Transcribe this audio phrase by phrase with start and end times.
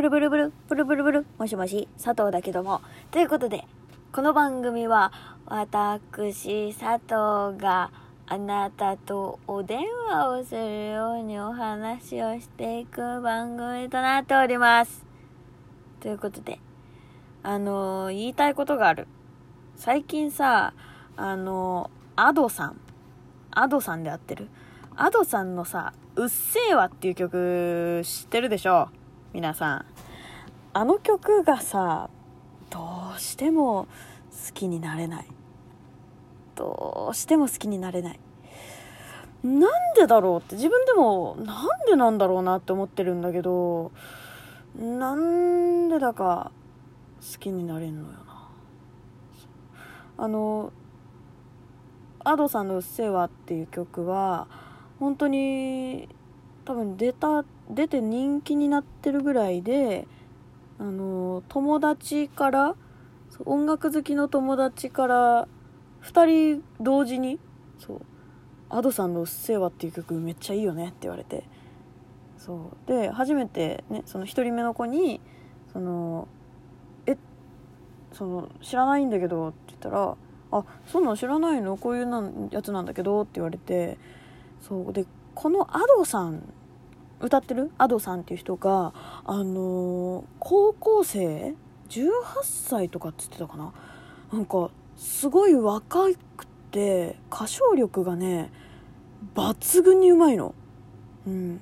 [0.00, 2.80] ブルブルブル、ブルブルブル、もしもし、佐藤だけども。
[3.10, 3.66] ということで、
[4.12, 5.12] この番組は、
[5.44, 7.90] 私、佐藤が
[8.26, 15.04] あなたとお電話をするようにお話をしていく番組となっております。
[16.00, 16.60] ということで、
[17.42, 19.06] あの言いたいことがある。
[19.76, 20.72] 最近さ、
[21.18, 22.80] あのアドさん。
[23.50, 24.48] アドさんで合ってる？
[24.96, 28.88] アドさんのさ、うっせぇわっていう曲知ってるでしょ？
[29.34, 29.84] 皆さん。
[30.72, 32.10] あの曲がさ、
[32.70, 32.78] ど
[33.16, 33.88] うしても
[34.46, 35.26] 好きになれない。
[36.54, 38.20] どうしても好きになれない。
[39.42, 43.90] なんでだろうって自分でもなんでなんだろうなって思ってるんだけど、
[44.78, 46.52] なんでだか
[47.20, 48.48] 好きになれんのよな。
[50.18, 50.72] あの、
[52.22, 54.46] アドさんの「うっせぇわ」っていう曲は
[55.00, 56.08] 本当に
[56.64, 60.06] 多分出た出て人気になってるぐらいで
[60.80, 62.74] あの友達から
[63.44, 65.48] 音楽好きの友達から
[66.02, 66.24] 2
[66.58, 67.38] 人同時に
[67.78, 68.00] そう
[68.70, 71.44] 「アドさんのうっせぇわ」っていう曲めっちゃいいよねって言われて。
[72.38, 72.88] そう。
[72.88, 75.20] で初めてねその1人目の子に
[75.70, 76.28] その
[77.06, 77.18] 「え
[78.12, 80.16] その知らないんだけど」って言ったら
[80.50, 81.76] 「あそんなん知らないの？
[81.76, 83.98] こういうなやつなんだけど」って言われて。
[84.62, 84.92] そう。
[84.94, 86.42] でこの Ado さん
[87.20, 88.92] 歌ってる？Ado さんっていう人が
[89.24, 91.54] あのー高校生
[91.88, 92.10] ？18
[92.42, 93.72] 歳とかっつってたかな？
[94.32, 98.50] なんかすごい若くて歌唱力がね
[99.34, 100.54] 抜群にうまいの。
[101.26, 101.60] うん。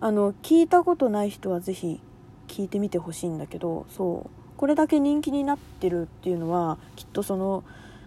[0.00, 2.00] あの聞いたことない人はぜひ
[2.48, 4.30] 聞いてみてほしいんだけどそう。
[4.56, 7.62] これだけ人気になってるっていうのはきっとその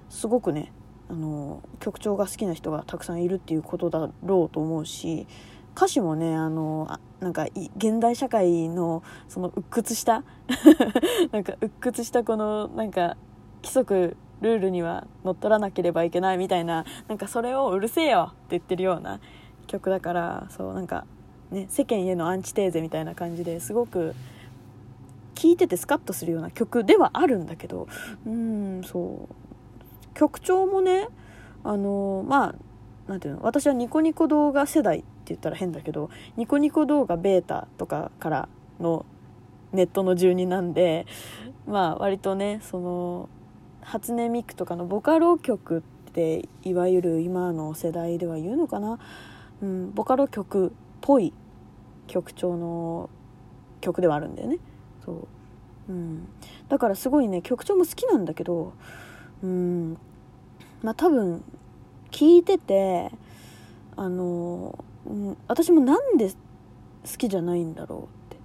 [0.10, 0.72] すごくね
[1.08, 5.28] あの曲調が好きな人がたくさんいるっていうことだろうと思うし
[5.80, 10.26] 歌詞もねあのあなんか現代社会のその鬱屈した
[11.32, 13.16] なんか鬱屈したこのなんか
[13.64, 19.22] 規則ルールには乗っ取らなければいけないみたいななんかそれをうるせえよって言ってるような
[19.68, 21.06] 曲だからそうなんか
[21.50, 24.16] ね世間へのアンチテーゼみたいな感じですごく
[25.36, 27.88] 聴いててスカッとするような曲ではあるんだけど
[28.28, 29.36] うんそう。
[30.14, 31.08] 曲調もね
[31.64, 32.56] あのまあ
[33.10, 39.06] なんていうの私はニコニコ動画世代言ったら変だけどニコニコ動画ベータとかからの
[39.72, 41.06] ネットの住人なんで
[41.68, 43.30] まあ割とねその
[43.82, 49.00] 初音ミクとかのボカロ曲っていわゆる今の世代では言うのかな、
[49.62, 51.34] うん、ボカロ曲っぽい
[52.08, 53.10] 曲調の
[53.82, 54.58] 曲ではあるんだよね。
[55.06, 55.28] そ
[55.88, 56.28] う、うん、
[56.68, 58.74] だからすごいね曲調も好きなんだけど
[59.44, 59.98] うん。
[60.82, 61.44] まあ多分
[62.12, 63.12] 聞いてて
[63.96, 68.38] あの、うん、私もなんで好きじゃないんだろうって。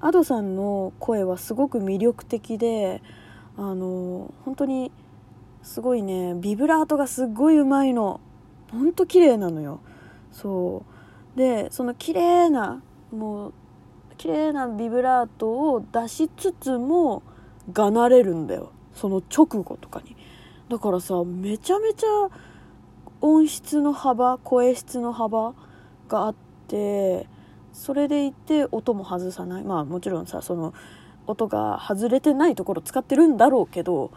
[0.00, 3.02] アドさんの声はすごく魅力的で
[3.56, 4.90] あの本当に
[5.62, 8.20] すごいねビブラートがすっごいうまいの。
[8.70, 9.80] ほんと綺麗なのよ。
[10.32, 10.84] そ
[11.34, 11.38] う。
[11.38, 13.54] でその綺麗なもう
[14.16, 17.22] 綺麗なビブラートを出しつつも
[17.72, 18.72] がなれるんだよ。
[18.94, 20.16] その直後とかに。
[20.68, 22.06] だからさめちゃめちゃ
[23.20, 25.54] 音質の幅声質の幅
[26.12, 26.34] があっ
[26.68, 27.26] て
[27.72, 29.64] それでいて音も外さない。
[29.64, 30.74] まあもちろんさその
[31.26, 34.10] 音が外れてないところ使ってるんだろうけど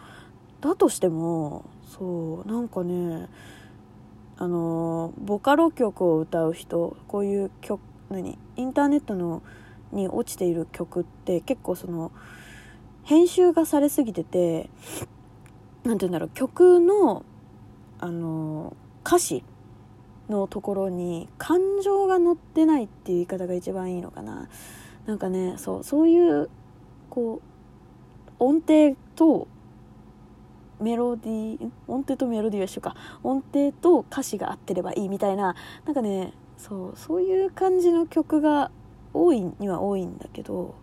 [0.59, 1.63] だとしても
[1.97, 3.27] そうなんかね
[4.37, 7.79] あのボカロ曲を歌う人こういう曲
[8.09, 9.43] 何インターネットの
[9.91, 12.11] に落ちている曲って結構その
[13.03, 14.69] 編集がされすぎてて
[15.83, 17.23] 何て言うんだろう曲の
[17.99, 18.75] あの
[19.05, 19.43] 歌詞
[20.29, 24.47] のところに感情が乗ってないっていう言い方が一番いいのかな。
[25.05, 26.49] なんかねそうそういう
[27.09, 27.41] こ
[28.39, 29.47] う音程と
[30.81, 32.95] メロディー音程とメロディーは一緒か。
[33.23, 35.55] 音程と歌詞が合ってればいいみたいな。
[35.85, 38.71] なんかねそうそういう感じの曲が
[39.13, 40.75] 多いには多いんだけど。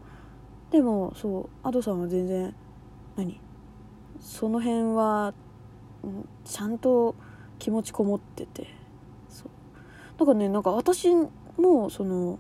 [0.70, 2.54] でもそう Ado さんは全然
[3.16, 3.40] 何？
[4.20, 5.34] その辺は
[6.44, 7.14] ちゃんと
[7.58, 8.81] 気持ちこもってて。
[10.22, 11.08] だからねなんか私
[11.56, 12.38] もその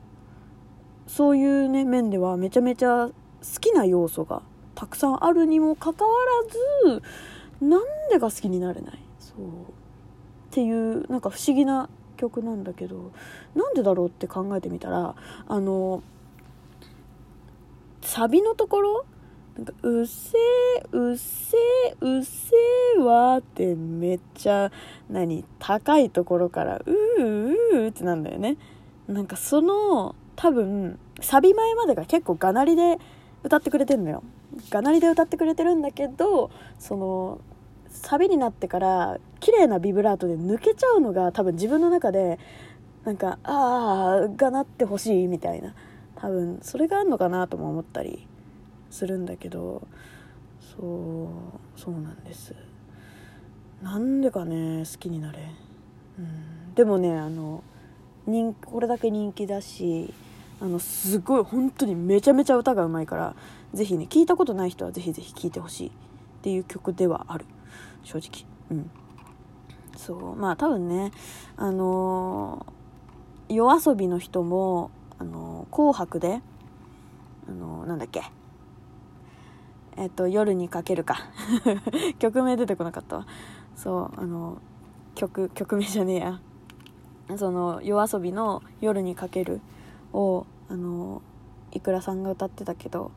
[1.08, 3.12] そういうね面ではめちゃめちゃ好
[3.60, 4.42] きな要素が
[4.76, 6.10] たくさんあるにもかかわ
[6.90, 7.02] らず
[7.60, 8.98] なんでか好きになれない？
[9.18, 9.38] そう。
[9.38, 9.42] っ
[10.52, 13.10] ていうなんか不思議な曲なんだけど
[13.56, 15.16] なんでだろうって考えてみたら
[15.48, 16.04] あの
[18.00, 19.06] サビのところ
[19.56, 24.70] なんかうっせーうっせーうっせーわーってめっちゃ
[25.10, 28.56] 何高いところからうーうーってなんだよね。
[29.08, 32.98] なんかその多分サビ前までが結構がなりで
[33.44, 34.22] 歌ってくれてるのよ。
[34.70, 37.40] がなりで歌ってくれてるんだけどその
[37.88, 42.38] サビになってから綺麗なビブラートで抜けちゃうのが多分自分の中で
[43.04, 45.74] なんかああがなってほしいみたいな。
[46.16, 48.26] 多分それがあるのかなとも思ったり。
[48.92, 49.86] するんだけど
[50.76, 51.28] そ
[51.76, 52.54] うそうなんです。
[53.82, 55.38] なんでかね好きになれ、
[56.18, 57.64] うん、でもねあの
[58.26, 60.14] 人これだけ人気だし
[60.60, 63.34] あのすごい本当にめちゃめちゃ歌がうまいから
[63.74, 65.90] ぜひね聞いたことない人はぜひぜひ聴いてほしいっ
[66.42, 67.46] ていう曲ではある。
[68.04, 68.46] 正直。
[68.70, 68.90] うん。
[69.96, 70.36] そう。
[70.36, 71.10] まあ多分ね
[71.56, 76.40] あのー、夜遊びの人もあのー、紅白で
[77.48, 78.22] あのー、なんだっけ？
[79.96, 81.16] えっと夜にかけるか。
[82.18, 83.26] 曲名出てこなかったわ。
[83.74, 84.58] そうあの
[85.14, 86.40] 曲曲名じゃねえや。
[87.36, 89.60] その夜遊びの「夜にかける」
[90.12, 91.22] をあの
[91.70, 93.10] いくらさんが歌ってたけど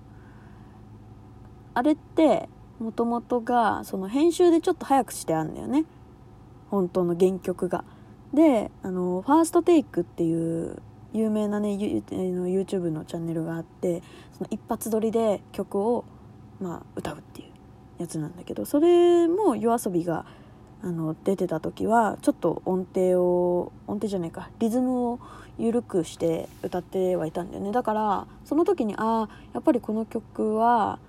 [1.73, 2.47] あれって
[2.79, 5.85] もともとがその編集でちょっと早くしてあんだよね。
[6.69, 7.83] 本当の原曲が。
[8.33, 10.81] であのファーストテイクっていう
[11.13, 16.03] 有名なね YouTube のチャンネルがあってその一発撮りで曲を、
[16.59, 20.25] まあ、歌うっていうやつなんだけどそれも yoasobi が
[20.81, 25.19] あの出てた時はちょっと音程を音程じゃないかリズムを
[25.57, 27.71] 緩くして歌ってはいたんだよね。
[27.71, 30.99] だからその時にああやっぱりこの曲は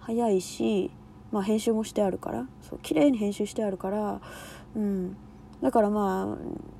[0.00, 0.90] 速いし、
[1.32, 4.20] まあ、編集もしてあるからそう綺麗に編集してあるから、
[4.76, 5.16] うん、
[5.60, 6.38] だからま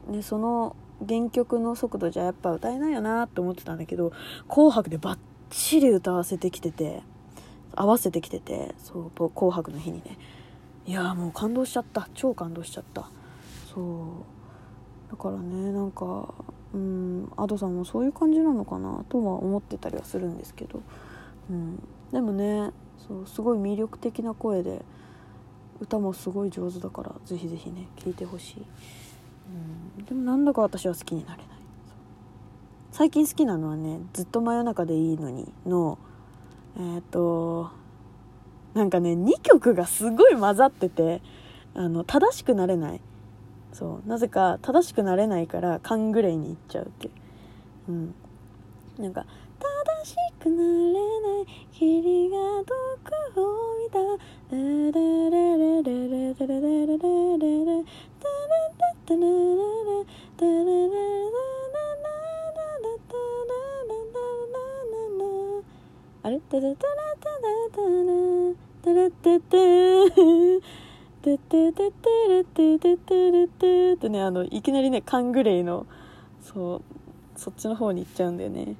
[0.08, 0.76] あ、ね、その
[1.06, 4.12] 原曲の速度じゃやっぱ歌えないよなって思ってたんだけど
[4.48, 5.18] 「紅白」でバッ
[5.50, 7.02] チリ歌わせてきてて
[7.76, 10.18] 合わせてきててそう「紅白」の日にね。
[10.86, 12.08] いやもう感動しちゃった。
[12.14, 13.08] 超感動しちゃった。
[13.72, 15.10] そう。
[15.10, 16.34] だからねなんか
[16.74, 20.82] うんアドさんもそういう感じなのかなとは思ってたりはするんですけど、
[21.50, 21.82] うん、
[22.12, 22.70] でもね
[23.06, 24.84] そうすごい魅力的な声で
[25.80, 28.62] 歌もすごい上手だからぜひぜひね聴いてほしい、
[29.98, 31.56] うん、でもなんだか私は好きになれない。
[32.90, 35.98] 最近好きなのはね「ずっと真夜中でいいのに」の
[36.78, 37.70] えっ、と
[38.74, 41.22] なんかね2曲がすごい混ざってて
[41.74, 43.00] あの正しくなれない。
[43.72, 44.08] そう。
[44.08, 47.10] なぜか正しくなれないからカングレイに行っちゃうってい
[47.88, 47.92] う。
[47.92, 48.14] うん。
[48.98, 49.26] なんか
[50.02, 51.46] 正しくなれない。
[51.72, 52.74] 霧がど
[53.34, 54.56] こを見た。
[54.56, 56.98] レレレレレレレレレレ
[69.26, 70.76] タラタタ
[71.22, 75.86] ててててててててってねあのいきなりねカングレイの
[76.40, 76.82] そう
[77.38, 78.76] そっちの方に行っちゃうんだよね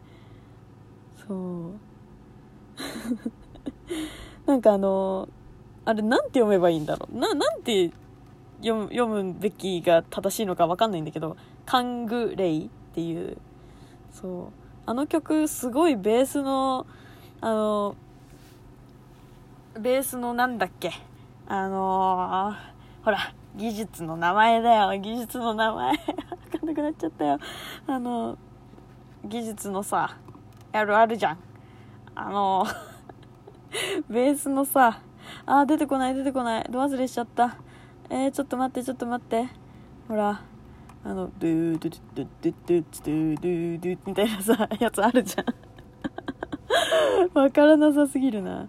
[1.26, 1.72] そう
[4.46, 5.28] なんかあの
[5.84, 7.90] あれなんて読めばいいんだろうななんて
[8.58, 13.38] 読む読むべきが正しいのか分かんないんだけどカングレイっていう
[14.12, 16.86] そうあの曲すごいベースの
[17.40, 17.96] あの
[19.78, 20.90] ベースのなんだっけ？
[21.46, 23.18] あのー、ほら、
[23.56, 24.98] 技術の名前だよ。
[24.98, 25.90] 技術の名前。
[25.92, 25.96] わ
[26.50, 27.38] かんなくなっちゃったよ。
[27.86, 28.38] あのー、
[29.26, 30.16] 技術のさ、
[30.72, 31.38] やるあるじゃん。
[32.14, 35.00] あのー、 ベースのさ、
[35.44, 36.66] あ出てこない出てこない。
[36.70, 37.56] ど忘れしちゃった。
[38.08, 39.46] えー、ちょっと待ってちょっと待って。
[40.08, 40.40] ほら、
[41.04, 45.46] あの、ドゥードゥドゥドゥドゥドゥドゥドゥみたいなさ、やつあるじゃん。
[47.38, 48.68] わからなさすぎるな。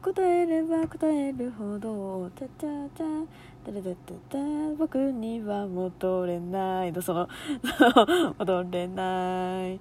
[0.00, 3.26] 答えれば答えるほどチャチャチャ
[3.64, 4.38] タラタタタ
[4.78, 6.92] 僕には戻れない。
[6.92, 7.28] のその
[8.38, 9.80] 戻れない。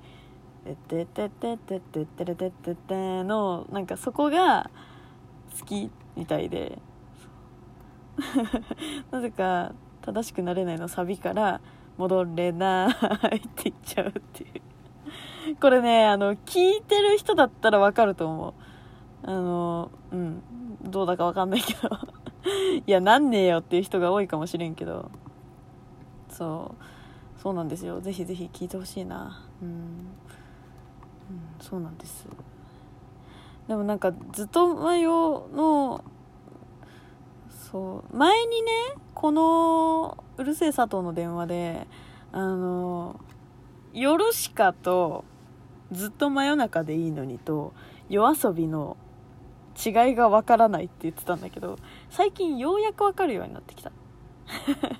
[0.89, 4.69] ててててててててててのなんかそこが
[5.59, 6.79] 好きみたいで。
[9.11, 11.61] なぜか正しくなれないのサビから
[11.97, 12.89] 戻れな
[13.31, 14.47] いって言っちゃうってい
[15.51, 15.55] う。
[15.61, 18.66] これねあの聞いてる人だったらわかると思う。
[19.27, 20.41] あのうん
[20.83, 21.89] どうだかわかんないけど。
[22.87, 25.11] いやなんねえよっていう人が多いかもしれんけど。
[26.29, 26.71] そ
[27.37, 27.41] う。
[27.41, 27.99] そうなんですよ。
[27.99, 29.43] ぜひぜひ聞いてほしいな。
[29.61, 29.75] うん、うん、
[31.59, 32.25] そうなんです。
[33.67, 36.03] でもなんかずっとマヨの
[37.49, 38.17] そう。
[38.17, 38.71] 前にね
[39.13, 41.87] この「うるせえ佐藤」の電話で
[42.31, 43.19] あの
[43.93, 45.25] 「ヨルシカ」と
[45.91, 47.73] 「ずっと真夜中でいいのに」と
[48.07, 48.95] 「夜遊び」の
[49.85, 51.77] 違いがわからないって言ってたんだけど
[52.09, 53.91] 最近ようやくわかるようになってきた。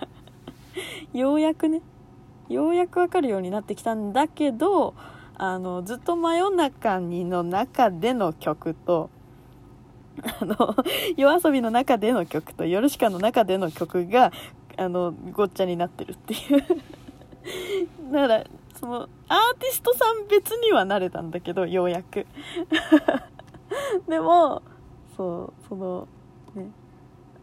[1.14, 1.82] ようやくね。
[2.50, 4.94] ようやくわかるようになってきたんだけど
[5.36, 9.10] あのずっと真夜中にの中での曲と
[10.24, 10.76] あの
[11.18, 14.32] 夜遊びの中での曲とヨルシカの中での曲が
[14.78, 16.64] あのごっちゃになってるっていう。
[18.12, 18.44] だから
[18.76, 22.26] そのアーティストさん別にはなれたんだけどようやく。
[24.08, 24.62] でも
[25.16, 26.08] そうその
[26.56, 26.72] ね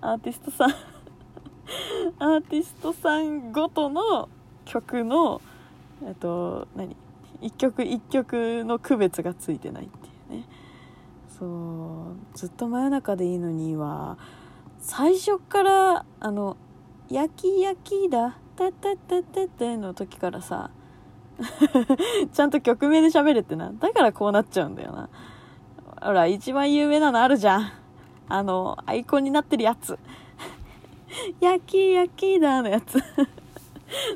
[0.01, 0.71] アーティストさん
[2.19, 4.29] アーティストさんごとの
[4.65, 5.41] 曲の
[6.05, 6.97] えっと何？
[7.41, 10.49] 一曲一曲の区別がついてないっていうね。
[11.29, 14.17] そうずっと真夜中でいいのには
[14.79, 16.57] 最初からあの
[17.11, 20.71] 「焼き焼きだたたたたた」の時からさ
[22.33, 23.73] ちゃんと曲名で喋れってな。
[23.73, 25.09] だからこうなっちゃうんだよな。
[26.05, 27.73] ほら一番有名なのあるじゃん。
[28.29, 29.99] あのアイコンになってるやつ。
[31.41, 33.03] 焼き焼きだのやつ。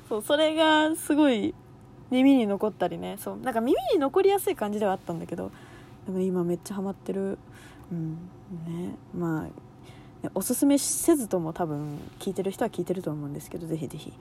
[0.07, 1.55] そうそれがすごい
[2.11, 3.17] 耳に残ったりね。
[3.19, 5.51] そうなんか耳に残りやすい感じではあったんだけど。
[6.05, 7.39] でも今めっちゃハマってる。
[7.91, 8.17] うん
[8.67, 8.95] ね。
[9.15, 14.13] まあおすすめせずとも多分聞いてる人は聞いてると思うんですけどぜひぜひ。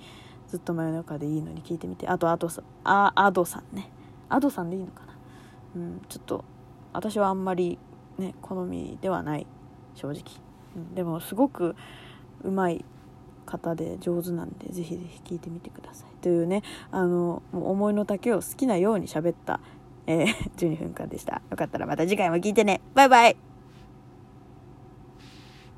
[0.47, 2.07] ずっと真夜中でいいのに聞いてみて。
[2.07, 3.91] あとあとさあアドさんね。
[4.29, 5.13] アドさんでいいのかな。
[5.75, 6.45] うんちょっと
[6.97, 7.77] 私はあんまり
[8.17, 9.45] ね好みではない
[9.93, 10.23] 正直、
[10.75, 11.75] うん、でもすごく
[12.43, 12.83] うまい
[13.45, 16.21] 方で上手なんでぜひぜひ聞いてみてください。
[16.21, 19.59] というねあのもう思いの丈を好きなように喋った、
[20.07, 20.25] えー、
[20.57, 21.41] 12分間でした。
[21.49, 22.81] よかったらまた次回も聴いてね。
[22.95, 23.46] バイバイ。